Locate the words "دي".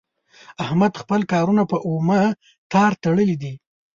3.41-3.53